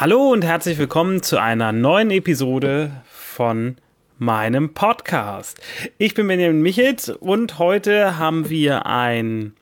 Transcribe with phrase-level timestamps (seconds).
[0.00, 3.78] Hallo und herzlich willkommen zu einer neuen Episode von
[4.16, 5.60] meinem Podcast.
[5.98, 9.54] Ich bin Benjamin Michels und heute haben wir ein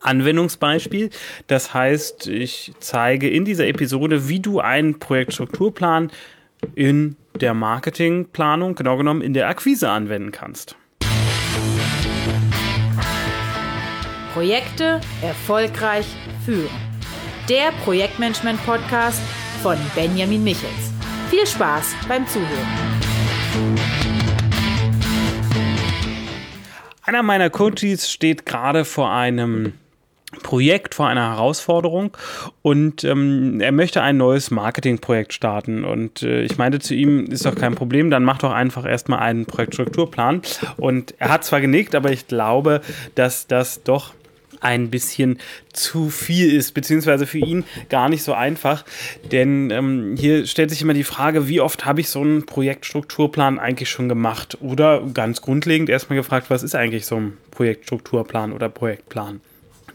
[0.00, 1.10] Anwendungsbeispiel.
[1.46, 6.10] Das heißt, ich zeige in dieser Episode, wie du einen Projektstrukturplan
[6.74, 10.74] in der Marketingplanung, genau genommen in der Akquise anwenden kannst.
[14.34, 16.06] Projekte erfolgreich
[16.44, 16.74] führen.
[17.48, 19.22] Der Projektmanagement-Podcast
[19.66, 20.92] von Benjamin Michels.
[21.28, 22.68] Viel Spaß beim Zuhören.
[27.02, 29.72] Einer meiner Coaches steht gerade vor einem
[30.44, 32.16] Projekt, vor einer Herausforderung
[32.62, 35.84] und ähm, er möchte ein neues Marketingprojekt starten.
[35.84, 39.18] Und äh, ich meinte zu ihm, ist doch kein Problem, dann mach doch einfach erstmal
[39.18, 40.42] einen Projektstrukturplan.
[40.76, 42.82] Und er hat zwar genickt, aber ich glaube,
[43.16, 44.14] dass das doch
[44.60, 45.38] ein bisschen
[45.72, 48.84] zu viel ist, beziehungsweise für ihn gar nicht so einfach.
[49.30, 53.58] Denn ähm, hier stellt sich immer die Frage, wie oft habe ich so einen Projektstrukturplan
[53.58, 54.58] eigentlich schon gemacht?
[54.60, 59.40] Oder ganz grundlegend erstmal gefragt, was ist eigentlich so ein Projektstrukturplan oder Projektplan?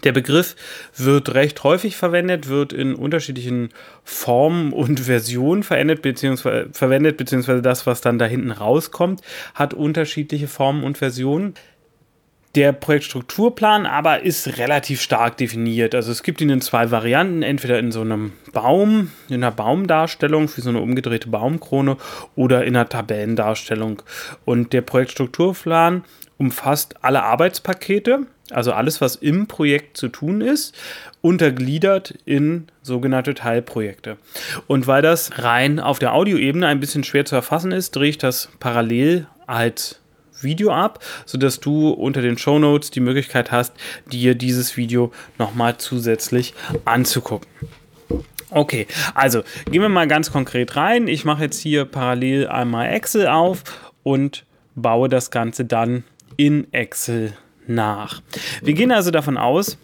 [0.03, 0.55] Der Begriff
[0.97, 3.69] wird recht häufig verwendet, wird in unterschiedlichen
[4.03, 9.21] Formen und Versionen verwendet, beziehungsweise, verwendet, beziehungsweise das, was dann da hinten rauskommt,
[9.53, 11.53] hat unterschiedliche Formen und Versionen.
[12.55, 15.95] Der Projektstrukturplan aber ist relativ stark definiert.
[15.95, 20.49] Also es gibt ihn in zwei Varianten, entweder in so einem Baum, in einer Baumdarstellung
[20.49, 21.95] für so eine umgedrehte Baumkrone
[22.35, 24.01] oder in einer Tabellendarstellung.
[24.43, 26.03] Und der Projektstrukturplan
[26.37, 30.75] umfasst alle Arbeitspakete, also alles, was im Projekt zu tun ist,
[31.21, 34.17] untergliedert in sogenannte Teilprojekte.
[34.67, 38.17] Und weil das rein auf der Audioebene ein bisschen schwer zu erfassen ist, drehe ich
[38.17, 40.00] das parallel als
[40.43, 43.73] Video ab, sodass du unter den Show Notes die Möglichkeit hast,
[44.11, 46.53] dir dieses Video nochmal zusätzlich
[46.85, 47.49] anzugucken.
[48.49, 51.07] Okay, also gehen wir mal ganz konkret rein.
[51.07, 53.63] Ich mache jetzt hier parallel einmal Excel auf
[54.03, 56.03] und baue das Ganze dann
[56.35, 57.33] in Excel
[57.67, 58.21] nach.
[58.61, 59.77] Wir gehen also davon aus,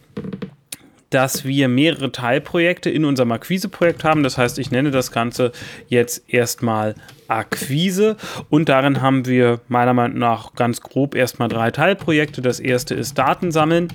[1.09, 4.23] dass wir mehrere Teilprojekte in unserem Akquiseprojekt haben.
[4.23, 5.51] Das heißt, ich nenne das Ganze
[5.87, 6.95] jetzt erstmal
[7.27, 8.17] Akquise
[8.49, 12.41] und darin haben wir meiner Meinung nach ganz grob erstmal drei Teilprojekte.
[12.41, 13.89] Das erste ist Datensammeln.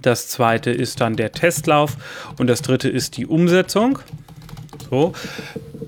[0.00, 1.96] Das zweite ist dann der Testlauf
[2.38, 3.98] und das dritte ist die Umsetzung.
[4.90, 5.12] So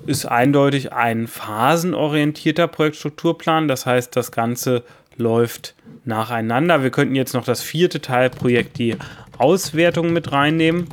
[0.07, 3.67] ist eindeutig ein phasenorientierter Projektstrukturplan.
[3.67, 4.83] Das heißt, das Ganze
[5.17, 5.75] läuft
[6.05, 6.81] nacheinander.
[6.81, 8.95] Wir könnten jetzt noch das vierte Teilprojekt, die
[9.37, 10.87] Auswertung mit reinnehmen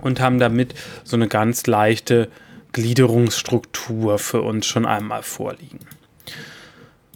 [0.00, 0.74] und haben damit
[1.04, 2.28] so eine ganz leichte
[2.72, 5.80] Gliederungsstruktur für uns schon einmal vorliegen.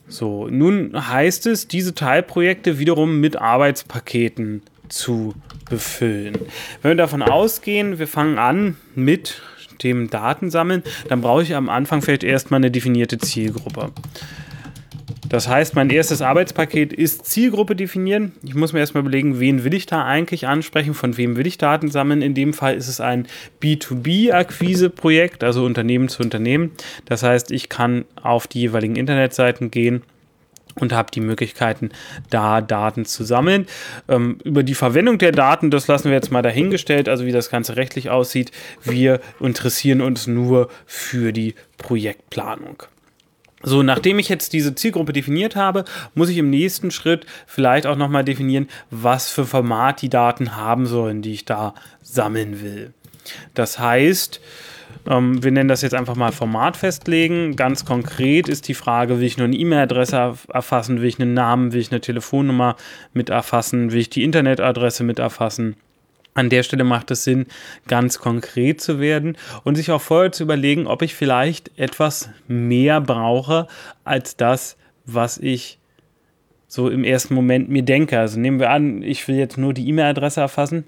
[0.09, 5.35] So, nun heißt es, diese Teilprojekte wiederum mit Arbeitspaketen zu
[5.69, 6.39] befüllen.
[6.81, 9.43] Wenn wir davon ausgehen, wir fangen an mit
[9.83, 13.91] dem Datensammeln, dann brauche ich am Anfang vielleicht erstmal eine definierte Zielgruppe.
[15.29, 18.33] Das heißt, mein erstes Arbeitspaket ist Zielgruppe definieren.
[18.43, 21.59] Ich muss mir erstmal überlegen, wen will ich da eigentlich ansprechen, von wem will ich
[21.59, 22.23] Daten sammeln.
[22.23, 23.27] In dem Fall ist es ein
[23.61, 26.73] B2B-Akquise-Projekt, also Unternehmen zu Unternehmen.
[27.07, 30.03] Das heißt, ich kann auf die jeweiligen Internetseiten gehen
[30.79, 31.91] und habe die Möglichkeiten,
[32.31, 33.67] da Daten zu sammeln.
[34.09, 37.51] Ähm, über die Verwendung der Daten, das lassen wir jetzt mal dahingestellt, also wie das
[37.51, 38.53] Ganze rechtlich aussieht.
[38.83, 42.83] Wir interessieren uns nur für die Projektplanung.
[43.63, 45.85] So, nachdem ich jetzt diese Zielgruppe definiert habe,
[46.15, 50.87] muss ich im nächsten Schritt vielleicht auch nochmal definieren, was für Format die Daten haben
[50.87, 52.93] sollen, die ich da sammeln will.
[53.55, 54.41] Das heißt,
[55.07, 57.57] ähm, wir nennen das jetzt einfach mal Format festlegen.
[57.57, 61.73] Ganz konkret ist die Frage, will ich nur eine E-Mail-Adresse erfassen, will ich einen Namen,
[61.73, 62.77] will ich eine Telefonnummer
[63.13, 65.77] mit erfassen, will ich die Internetadresse mit erfassen.
[66.37, 67.47] An der Stelle macht es Sinn,
[67.89, 73.01] ganz konkret zu werden und sich auch vorher zu überlegen, ob ich vielleicht etwas mehr
[73.01, 73.67] brauche
[74.05, 74.77] als das,
[75.07, 75.79] was ich
[76.69, 78.21] so im ersten Moment mir denke.
[78.21, 80.85] Also nehmen wir an, ich will jetzt nur die E-Mail-Adresse erfassen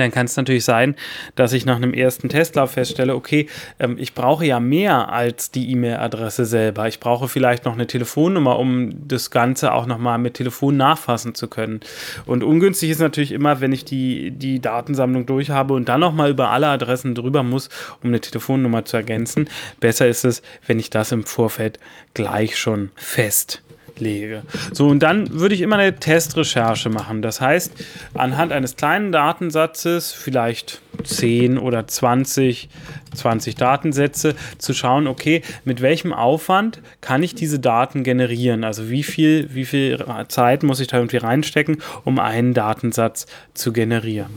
[0.00, 0.96] dann kann es natürlich sein,
[1.34, 5.70] dass ich nach einem ersten Testlauf feststelle, okay, ähm, ich brauche ja mehr als die
[5.70, 6.88] E-Mail-Adresse selber.
[6.88, 11.48] Ich brauche vielleicht noch eine Telefonnummer, um das Ganze auch nochmal mit Telefon nachfassen zu
[11.48, 11.80] können.
[12.26, 16.30] Und ungünstig ist natürlich immer, wenn ich die, die Datensammlung durch habe und dann nochmal
[16.30, 17.68] über alle Adressen drüber muss,
[18.02, 19.48] um eine Telefonnummer zu ergänzen.
[19.80, 21.78] Besser ist es, wenn ich das im Vorfeld
[22.14, 23.62] gleich schon fest
[24.00, 24.42] lege.
[24.72, 27.22] So, und dann würde ich immer eine Testrecherche machen.
[27.22, 27.72] Das heißt,
[28.14, 32.68] anhand eines kleinen Datensatzes, vielleicht 10 oder 20,
[33.14, 38.64] 20 Datensätze, zu schauen, okay, mit welchem Aufwand kann ich diese Daten generieren?
[38.64, 43.72] Also wie viel, wie viel Zeit muss ich da irgendwie reinstecken, um einen Datensatz zu
[43.72, 44.30] generieren?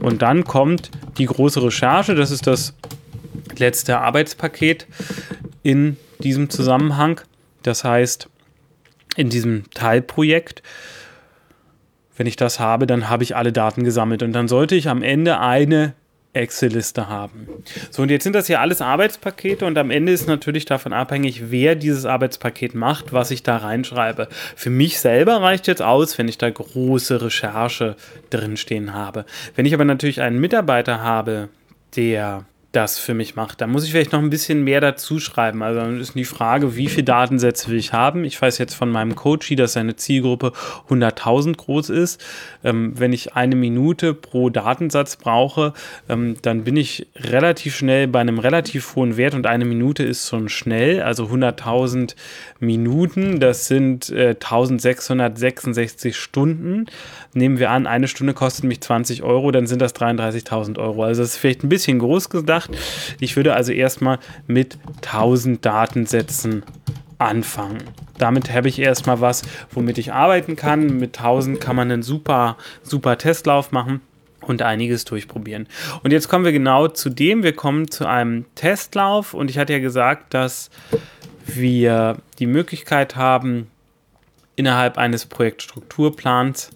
[0.00, 2.74] Und dann kommt die große Recherche, das ist das
[3.58, 4.86] letzte Arbeitspaket
[5.62, 7.20] in diesem Zusammenhang.
[7.62, 8.28] Das heißt,
[9.16, 10.62] in diesem Teilprojekt,
[12.16, 15.02] wenn ich das habe, dann habe ich alle Daten gesammelt und dann sollte ich am
[15.02, 15.94] Ende eine
[16.36, 17.48] Excel-Liste haben.
[17.90, 21.50] So, und jetzt sind das ja alles Arbeitspakete und am Ende ist natürlich davon abhängig,
[21.50, 24.28] wer dieses Arbeitspaket macht, was ich da reinschreibe.
[24.54, 27.96] Für mich selber reicht jetzt aus, wenn ich da große Recherche
[28.30, 29.24] drinstehen habe.
[29.54, 31.48] Wenn ich aber natürlich einen Mitarbeiter habe,
[31.96, 32.44] der
[32.76, 33.62] das für mich macht.
[33.62, 35.62] Da muss ich vielleicht noch ein bisschen mehr dazu schreiben.
[35.62, 38.24] Also dann ist die Frage, wie viele Datensätze will ich haben.
[38.24, 40.52] Ich weiß jetzt von meinem Coachy, dass seine Zielgruppe
[40.90, 42.22] 100.000 groß ist.
[42.62, 45.72] Ähm, wenn ich eine Minute pro Datensatz brauche,
[46.10, 50.28] ähm, dann bin ich relativ schnell bei einem relativ hohen Wert und eine Minute ist
[50.28, 51.00] schon schnell.
[51.00, 52.14] Also 100.000
[52.60, 56.86] Minuten, das sind äh, 1666 Stunden.
[57.32, 61.04] Nehmen wir an, eine Stunde kostet mich 20 Euro, dann sind das 33.000 Euro.
[61.04, 62.82] Also das ist vielleicht ein bisschen groß gedacht gemacht.
[63.20, 66.62] Ich würde also erstmal mit 1000 Datensätzen
[67.18, 67.78] anfangen.
[68.18, 70.98] Damit habe ich erstmal was, womit ich arbeiten kann.
[70.98, 74.00] Mit 1000 kann man einen super, super Testlauf machen
[74.40, 75.66] und einiges durchprobieren.
[76.02, 77.42] Und jetzt kommen wir genau zu dem.
[77.42, 80.70] Wir kommen zu einem Testlauf und ich hatte ja gesagt, dass
[81.46, 83.68] wir die Möglichkeit haben,
[84.56, 86.70] innerhalb eines Projektstrukturplans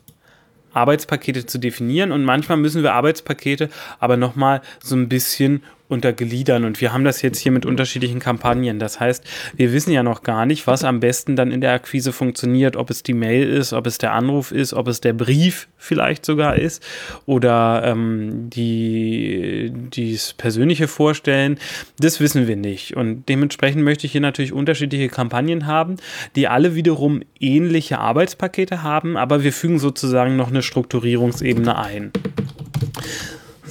[0.72, 6.64] Arbeitspakete zu definieren und manchmal müssen wir Arbeitspakete aber nochmal so ein bisschen untergliedern.
[6.64, 8.78] Und wir haben das jetzt hier mit unterschiedlichen Kampagnen.
[8.78, 9.24] Das heißt,
[9.56, 12.90] wir wissen ja noch gar nicht, was am besten dann in der Akquise funktioniert, ob
[12.90, 16.56] es die Mail ist, ob es der Anruf ist, ob es der Brief vielleicht sogar
[16.56, 16.82] ist
[17.26, 21.58] oder ähm, die, dies persönliche Vorstellen.
[21.98, 22.96] Das wissen wir nicht.
[22.96, 25.96] Und dementsprechend möchte ich hier natürlich unterschiedliche Kampagnen haben,
[26.36, 32.12] die alle wiederum ähnliche Arbeitspakete haben, aber wir fügen sozusagen noch eine Strukturierungsebene ein.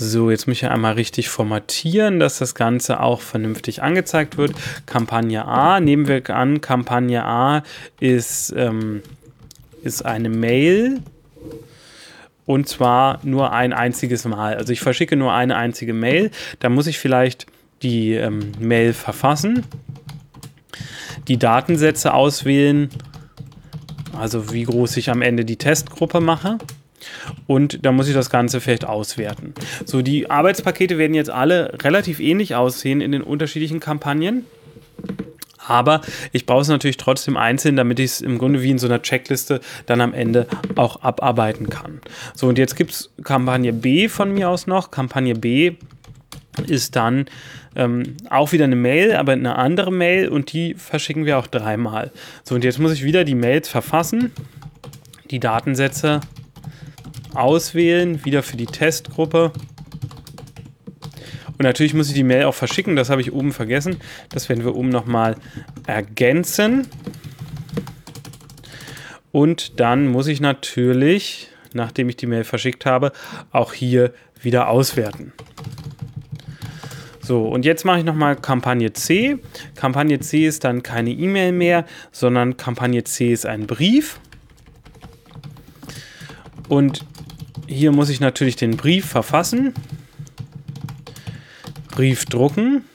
[0.02, 4.54] So, jetzt muss ich einmal richtig formatieren, dass das Ganze auch vernünftig angezeigt wird.
[4.86, 7.64] Kampagne A, nehmen wir an, Kampagne A
[8.00, 9.02] ist, ähm,
[9.84, 11.02] ist eine Mail
[12.46, 14.56] und zwar nur ein einziges Mal.
[14.56, 16.32] Also ich verschicke nur eine einzige Mail.
[16.60, 17.46] Da muss ich vielleicht
[17.82, 19.66] die ähm, Mail verfassen,
[21.28, 22.90] die Datensätze auswählen,
[24.18, 26.58] also wie groß ich am Ende die Testgruppe mache
[27.48, 29.54] und da muss ich das Ganze vielleicht auswerten.
[29.86, 34.46] So, die Arbeitspakete werden jetzt alle relativ ähnlich aussehen in den unterschiedlichen Kampagnen.
[35.68, 38.88] Aber ich brauche es natürlich trotzdem einzeln, damit ich es im Grunde wie in so
[38.88, 42.02] einer Checkliste dann am Ende auch abarbeiten kann.
[42.34, 44.90] So, und jetzt gibt es Kampagne B von mir aus noch.
[44.90, 45.74] Kampagne B
[46.66, 47.26] ist dann
[47.76, 52.12] ähm, auch wieder eine Mail, aber eine andere Mail und die verschicken wir auch dreimal.
[52.44, 54.32] So, und jetzt muss ich wieder die Mails verfassen,
[55.30, 56.22] die Datensätze
[57.34, 59.52] auswählen, wieder für die Testgruppe.
[61.58, 63.98] Und natürlich muss ich die Mail auch verschicken, das habe ich oben vergessen.
[64.30, 65.36] Das werden wir oben nochmal
[65.86, 66.88] ergänzen.
[69.32, 73.12] Und dann muss ich natürlich, nachdem ich die Mail verschickt habe,
[73.52, 75.34] auch hier wieder auswerten.
[77.22, 79.38] So, und jetzt mache ich nochmal Kampagne C.
[79.76, 84.20] Kampagne C ist dann keine E-Mail mehr, sondern Kampagne C ist ein Brief.
[86.70, 87.04] Und
[87.68, 89.74] hier muss ich natürlich den Brief verfassen.
[91.92, 92.86] Brief drucken.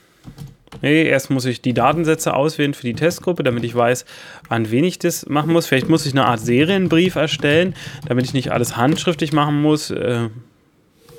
[0.80, 4.04] Nee, erst muss ich die Datensätze auswählen für die Testgruppe, damit ich weiß,
[4.48, 5.66] an wen ich das machen muss.
[5.66, 7.74] Vielleicht muss ich eine Art Serienbrief erstellen,
[8.06, 9.90] damit ich nicht alles handschriftlich machen muss.
[9.90, 10.28] Äh,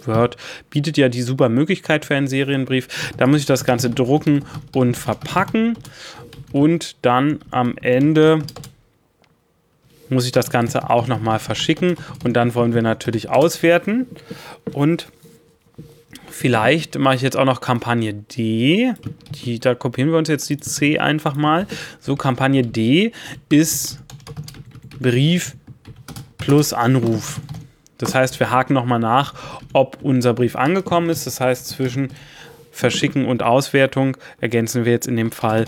[0.05, 0.38] Word
[0.69, 3.12] bietet ja die super Möglichkeit für einen Serienbrief.
[3.17, 5.77] Da muss ich das Ganze drucken und verpacken
[6.51, 8.43] und dann am Ende
[10.09, 14.07] muss ich das Ganze auch nochmal verschicken und dann wollen wir natürlich auswerten
[14.74, 15.07] und
[16.29, 18.93] vielleicht mache ich jetzt auch noch Kampagne D,
[19.31, 21.65] die, da kopieren wir uns jetzt die C einfach mal.
[22.00, 23.13] So, Kampagne D
[23.50, 24.00] ist
[25.00, 25.55] Brief
[26.38, 27.39] plus Anruf.
[27.97, 29.33] Das heißt, wir haken nochmal nach,
[29.74, 31.25] ob unser Brief angekommen ist.
[31.25, 32.09] Das heißt, zwischen
[32.71, 35.65] Verschicken und Auswertung ergänzen wir jetzt in dem Fall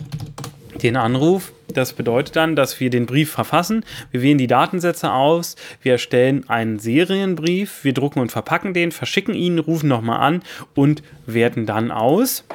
[0.84, 1.52] den Anruf.
[1.74, 6.48] Das bedeutet dann, dass wir den Brief verfassen, wir wählen die Datensätze aus, wir erstellen
[6.50, 10.44] einen Serienbrief, wir drucken und verpacken den, verschicken ihn, rufen nochmal an
[10.76, 12.46] und werten dann aus.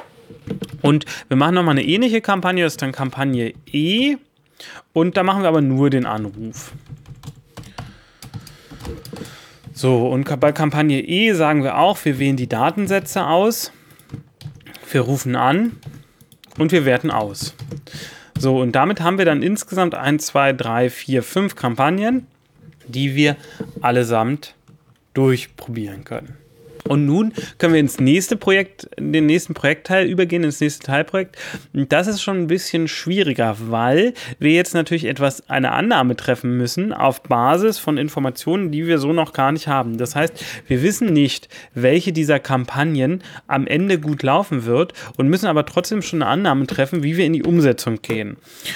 [0.81, 4.17] Und wir machen nochmal eine ähnliche Kampagne, das ist dann Kampagne E.
[4.91, 6.73] Und da machen wir aber nur den Anruf.
[9.73, 13.71] So, und bei Kampagne E sagen wir auch, wir wählen die Datensätze aus,
[14.91, 15.73] wir rufen an
[16.57, 17.53] und wir werten aus.
[18.37, 22.27] So, und damit haben wir dann insgesamt 1, 2, 3, 4, 5 Kampagnen,
[22.87, 23.37] die wir
[23.81, 24.55] allesamt
[25.13, 26.37] durchprobieren können.
[26.87, 31.37] Und nun können wir ins nächste Projekt, den nächsten Projektteil übergehen, ins nächste Teilprojekt.
[31.71, 36.91] Das ist schon ein bisschen schwieriger, weil wir jetzt natürlich etwas, eine Annahme treffen müssen
[36.91, 39.97] auf Basis von Informationen, die wir so noch gar nicht haben.
[39.97, 45.47] Das heißt, wir wissen nicht, welche dieser Kampagnen am Ende gut laufen wird und müssen
[45.47, 48.35] aber trotzdem schon eine Annahme treffen, wie wir in die Umsetzung gehen.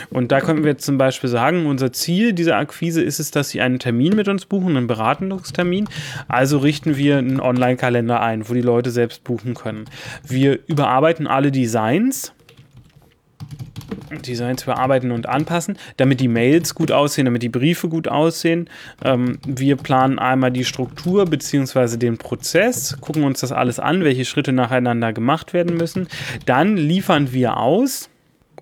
[0.10, 3.60] Und da könnten wir zum Beispiel sagen, unser Ziel dieser Akquise ist es, dass Sie
[3.60, 5.90] einen Termin mit uns buchen, einen Beratungstermin.
[6.30, 9.86] Also richten wir einen Online-Kalender Kalender ein, wo die Leute selbst buchen können.
[10.26, 12.32] Wir überarbeiten alle Designs.
[14.26, 18.70] Designs überarbeiten und anpassen, damit die Mails gut aussehen, damit die Briefe gut aussehen.
[19.04, 21.98] Ähm, wir planen einmal die Struktur bzw.
[21.98, 26.08] den Prozess, gucken uns das alles an, welche Schritte nacheinander gemacht werden müssen.
[26.46, 28.10] Dann liefern wir aus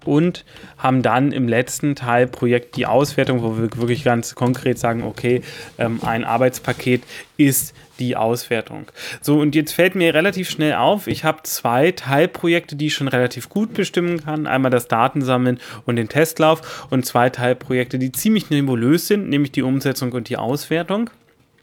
[0.08, 0.46] und
[0.78, 5.42] haben dann im letzten Teil Projekt die Auswertung, wo wir wirklich ganz konkret sagen, okay,
[5.78, 7.04] ähm, ein Arbeitspaket
[7.38, 8.88] ist die Auswertung.
[9.22, 13.08] So, und jetzt fällt mir relativ schnell auf, ich habe zwei Teilprojekte, die ich schon
[13.08, 14.48] relativ gut bestimmen kann.
[14.48, 19.64] Einmal das Datensammeln und den Testlauf und zwei Teilprojekte, die ziemlich nebulös sind, nämlich die
[19.64, 21.10] Umsetzung und die Auswertung.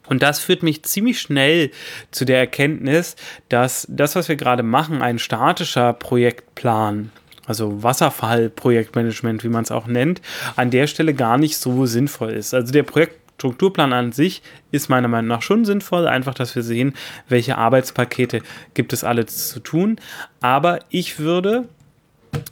[0.09, 1.71] Und das führt mich ziemlich schnell
[2.11, 3.17] zu der Erkenntnis,
[3.49, 7.13] dass das, was wir gerade machen, ein statischer Projektplan
[7.47, 10.21] also Wasserfall-Projektmanagement, wie man es auch nennt,
[10.57, 12.55] an der Stelle gar nicht so sinnvoll ist.
[12.55, 16.95] Also der Projektstrukturplan an sich ist meiner Meinung nach schon sinnvoll, einfach, dass wir sehen,
[17.29, 18.43] welche Arbeitspakete
[18.75, 19.97] gibt es alles zu tun.
[20.41, 21.69] Aber ich würde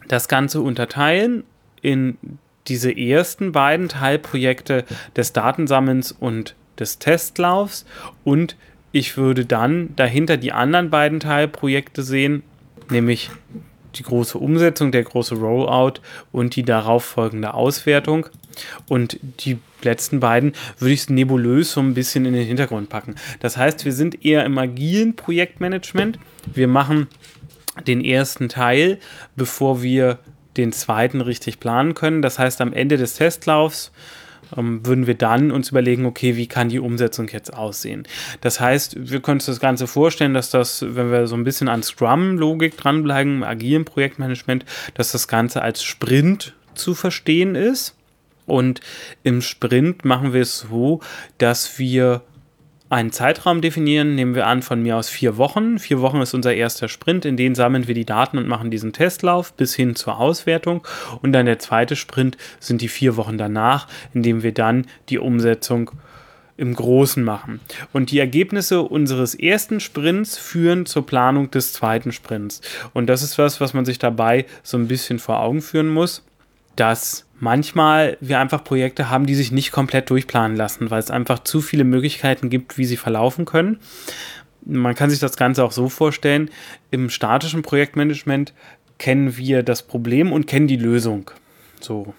[0.09, 1.45] das Ganze unterteilen
[1.83, 2.19] in
[2.67, 4.85] diese ersten beiden Teilprojekte
[5.17, 7.87] des Datensammelns und des Testlaufs
[8.25, 8.57] und
[8.93, 12.43] ich würde dann dahinter die anderen beiden Teilprojekte sehen,
[12.91, 13.31] nämlich
[13.97, 16.01] die große Umsetzung, der große Rollout
[16.33, 18.27] und die darauf folgende Auswertung.
[18.89, 23.15] Und die letzten beiden würde ich nebulös so ein bisschen in den Hintergrund packen.
[23.41, 26.19] Das heißt, wir sind eher im agilen Projektmanagement.
[26.53, 27.07] Wir machen
[27.87, 28.99] den ersten Teil,
[29.37, 30.19] bevor wir
[30.57, 32.23] den zweiten richtig planen können.
[32.23, 33.93] Das heißt, am Ende des Testlaufs
[34.57, 38.07] ähm, würden wir dann uns überlegen, okay, wie kann die Umsetzung jetzt aussehen?
[38.41, 41.69] Das heißt, wir können uns das Ganze vorstellen, dass das, wenn wir so ein bisschen
[41.69, 44.65] an Scrum-Logik dranbleiben, agilen Projektmanagement,
[44.95, 47.97] dass das Ganze als Sprint zu verstehen ist.
[48.47, 48.81] Und
[49.23, 51.01] im Sprint machen wir es so,
[51.39, 52.23] dass wir
[52.91, 55.79] einen Zeitraum definieren, nehmen wir an von mir aus vier Wochen.
[55.79, 58.93] Vier Wochen ist unser erster Sprint, in den sammeln wir die Daten und machen diesen
[58.93, 60.87] Testlauf bis hin zur Auswertung.
[61.23, 65.19] Und dann der zweite Sprint sind die vier Wochen danach, in dem wir dann die
[65.19, 65.93] Umsetzung
[66.57, 67.61] im Großen machen.
[67.93, 72.61] Und die Ergebnisse unseres ersten Sprints führen zur Planung des zweiten Sprints.
[72.93, 76.25] Und das ist was, was man sich dabei so ein bisschen vor Augen führen muss,
[76.75, 81.41] dass manchmal wir einfach Projekte haben, die sich nicht komplett durchplanen lassen, weil es einfach
[81.41, 83.81] zu viele Möglichkeiten gibt, wie sie verlaufen können.
[84.65, 86.51] Man kann sich das Ganze auch so vorstellen,
[86.91, 88.53] im statischen Projektmanagement
[88.99, 91.31] kennen wir das Problem und kennen die Lösung.
[91.81, 92.15] So.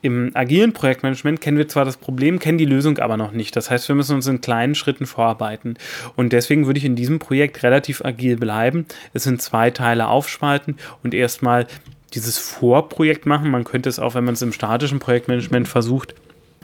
[0.00, 3.54] Im agilen Projektmanagement kennen wir zwar das Problem, kennen die Lösung aber noch nicht.
[3.54, 5.76] Das heißt, wir müssen uns in kleinen Schritten vorarbeiten.
[6.16, 8.86] Und deswegen würde ich in diesem Projekt relativ agil bleiben.
[9.12, 11.66] Es sind zwei Teile aufspalten und erstmal
[12.14, 13.50] dieses Vorprojekt machen.
[13.50, 16.14] Man könnte es auch, wenn man es im statischen Projektmanagement versucht,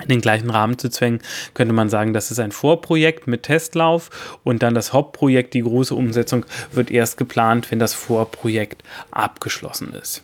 [0.03, 1.21] in den gleichen Rahmen zu zwängen,
[1.55, 5.95] könnte man sagen, das ist ein Vorprojekt mit Testlauf und dann das Hauptprojekt, die große
[5.95, 10.23] Umsetzung, wird erst geplant, wenn das Vorprojekt abgeschlossen ist.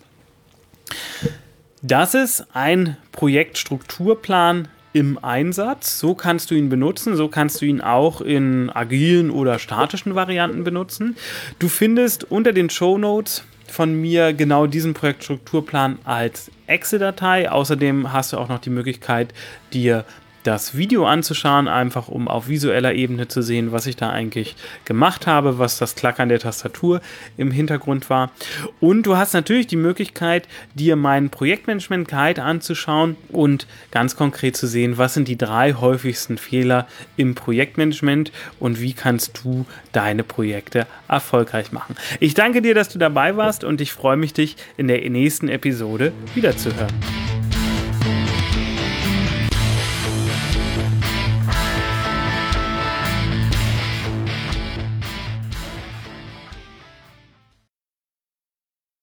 [1.83, 5.99] Das ist ein Projektstrukturplan im Einsatz.
[5.99, 7.17] So kannst du ihn benutzen.
[7.17, 11.17] So kannst du ihn auch in agilen oder statischen Varianten benutzen.
[11.59, 17.51] Du findest unter den Show Notes von mir genau diesen Projektstrukturplan als Excel-Datei.
[17.51, 19.33] Außerdem hast du auch noch die Möglichkeit,
[19.73, 20.05] dir
[20.45, 25.27] das Video anzuschauen, einfach um auf visueller Ebene zu sehen, was ich da eigentlich gemacht
[25.27, 27.01] habe, was das Klackern der Tastatur
[27.37, 28.31] im Hintergrund war.
[28.81, 34.67] Und du hast natürlich die Möglichkeit, dir meinen Projektmanagement Guide anzuschauen und ganz konkret zu
[34.67, 36.87] sehen, was sind die drei häufigsten Fehler
[37.17, 41.97] im Projektmanagement und wie kannst du deine Projekte erfolgreich machen.
[42.21, 45.49] Ich danke dir, dass du dabei warst und ich freue mich, dich in der nächsten
[45.49, 46.93] Episode wiederzuhören.